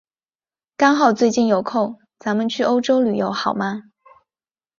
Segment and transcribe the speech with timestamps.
[0.77, 3.83] 刚好最近有空，咱们去欧洲旅游好吗？